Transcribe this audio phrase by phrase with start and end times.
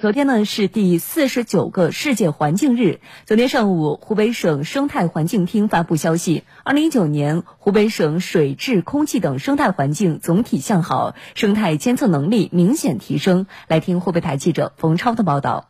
[0.00, 3.00] 昨天呢是第四十九个世界环境日。
[3.26, 13.46] 昨天上午，湖北省生态环境厅发布消息，二零一九年湖北省水质、空气等生态环境总体向好，生态监测能力明显提升。
[13.68, 15.68] 来听湖北台记者冯超的报道。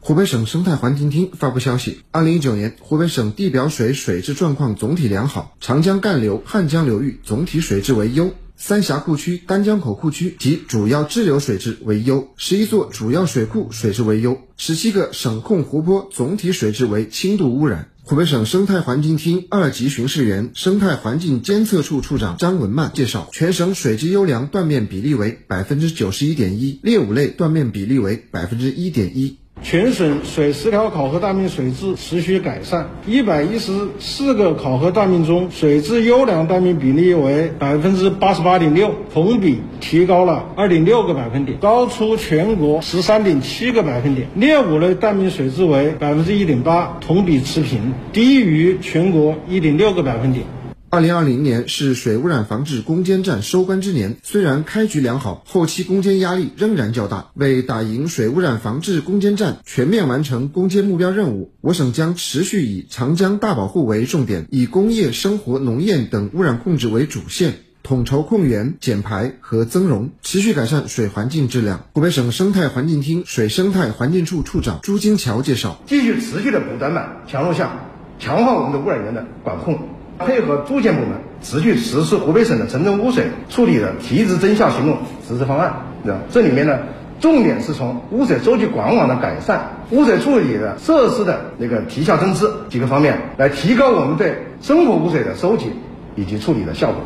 [0.00, 8.32] 湖北省生态环境厅发布消息，二零一九年湖北省地表水水质状况总体良好，长江干流、汉江流域总体水质为优。
[8.60, 17.88] 三峡库区、丹江口库区及主要支流水质为优，十一座主要水库水质为优，十七个省控湖泊总体水质为轻度污染。
[18.02, 29.38] 湖北省生态环境厅二级巡视员、生态环境监测处处长张文曼介绍，全省水质优良断面比例为百分之九十一点一，劣五类断面比例为百分之一点一。
[29.70, 44.26] 全省水十条考核大面水质持续改善，一百一十四个考核大面中，水质优良大面比例为百分之八十八点六，同比提高了二点六个百分点，高出全国十三点七个百分点。
[44.34, 50.46] 劣五类大面水质为百分之一点八，同比持平，低于全国一点六个百分点。
[50.90, 57.26] 二零二零年是水污染防治攻坚战收官之年，虽然开局良好，后期攻坚压力仍然较大。
[57.34, 71.84] 为打赢水污染防治攻坚战，全面完成攻坚目标任务，我省将持续以长江大保护为重点，以工业、生活、农业等污染控制为主线，统筹控源、减排和增容，持续改善水环境质量。
[71.92, 77.78] 湖北省生态环境厅水生态环境处处长朱金桥介绍：继续持续的不断的强弱项，
[78.18, 79.78] 强化我们的污染源的管控。
[80.18, 85.72] 配合住建部门持续实施湖北省的城镇污水处理的提质增效行动实施方案，
[86.04, 86.18] 对吧？
[86.30, 86.78] 这里面呢，
[87.20, 95.72] 重点是从污水收集管网的改善、污水处理的设施的那个提效增资几个方面，来提高我们对生活污水的收集
[96.16, 96.96] 以及处理的效果。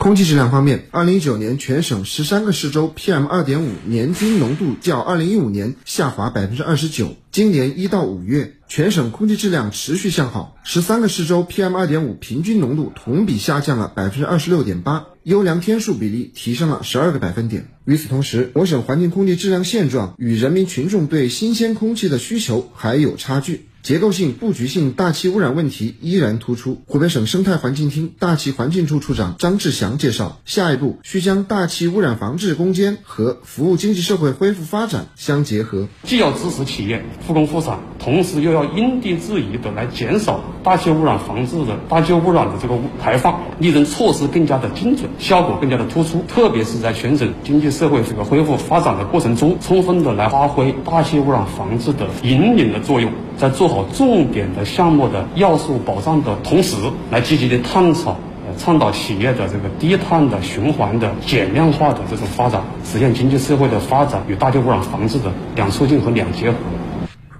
[0.00, 7.16] 空气质量方面，二零一九年全省十三个市州 PM 二点五年均浓度较二零一五年下滑百分之二十九。
[7.30, 17.68] 今年一到五月，全省空气质量持续向好，十三个市州 PM 二点五平均浓度同比下降了百分之二十六点八，优良天数比例提升了十二个百分点。
[17.84, 23.66] 与此同时，我省环境空气质量现状与人民群众对新鲜空气的需求还有差距。
[23.82, 26.82] 结构性、布局性大气污染问题依然突出。
[26.86, 46.22] 湖北省生态环境厅大气环境处处长张志祥介绍，下一步需将大气污染防治攻坚和服务经济社会恢复发展相结合，既要支持企业复工复产，同时又要因地制宜的来减少大气污染防治的大气污染的这个排放，力争措施更加的精准，效果更加的突出。
[46.28, 53.70] 特别是在全省经济社会这个恢复发展的过程中，充分的来发挥大气污染防治的引领的作用，在做。
[53.70, 56.74] 好重点的项目的要素保障的同时，
[57.12, 58.18] 来积极的探讨、
[58.58, 66.56] 倡导企业的这个低碳的、循环的、减量化的这种发展，实现经济社会的发展与大气污染防治的两促进和两结合。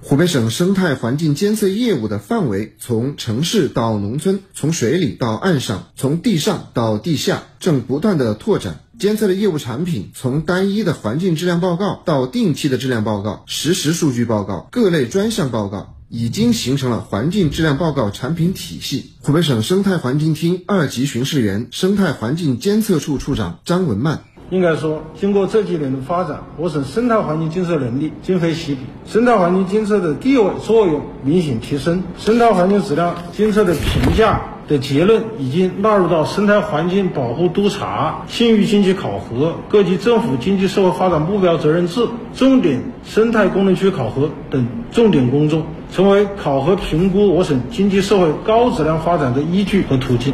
[0.03, 8.77] 湖北省生态环境监测业务的范围从城市到农村，从水里到岸上，从地上到地下，正不断的拓展。
[9.01, 15.95] 监测的业务产品从单一的环境质量报告到定期的质量报告、实时数据报告、各类专项报告。
[16.13, 19.13] 已经形成了环境质量报告产品体系。
[19.21, 34.39] 湖北省生态环境厅二级巡视员、生态环境监测处处长张文曼应该说，经过这几年的发展，我省生态环境监测能力今非昔比，生态环境监测的地位作用明显提升，生态环境质量监测的评价。
[34.67, 50.33] 的结论已经纳入到生态环境保护督查、信誉经济考核、各级政府经济社会发展目标责任制、重点生态功能区考核等重点工作，成为考核评估我省经济社会高质量发展的依据和途径。